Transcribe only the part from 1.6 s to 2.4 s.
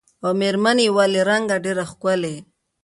ډېره ښکلې